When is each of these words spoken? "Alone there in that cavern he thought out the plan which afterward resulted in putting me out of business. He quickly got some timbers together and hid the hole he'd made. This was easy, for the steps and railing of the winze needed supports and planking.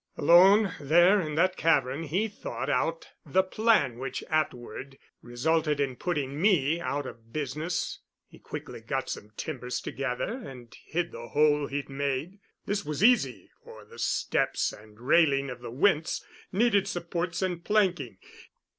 "Alone 0.17 0.73
there 0.79 1.21
in 1.21 1.35
that 1.35 1.55
cavern 1.55 2.01
he 2.01 2.27
thought 2.27 2.71
out 2.71 3.09
the 3.23 3.43
plan 3.43 3.99
which 3.99 4.23
afterward 4.31 4.97
resulted 5.21 5.79
in 5.79 5.95
putting 5.95 6.41
me 6.41 6.79
out 6.81 7.05
of 7.05 7.31
business. 7.31 7.99
He 8.25 8.39
quickly 8.39 8.81
got 8.81 9.11
some 9.11 9.29
timbers 9.37 9.79
together 9.79 10.39
and 10.39 10.75
hid 10.85 11.11
the 11.11 11.27
hole 11.27 11.67
he'd 11.67 11.87
made. 11.87 12.39
This 12.65 12.83
was 12.83 13.03
easy, 13.03 13.51
for 13.63 13.85
the 13.85 13.99
steps 13.99 14.73
and 14.73 14.99
railing 14.99 15.51
of 15.51 15.61
the 15.61 15.69
winze 15.69 16.25
needed 16.51 16.87
supports 16.87 17.43
and 17.43 17.63
planking. 17.63 18.17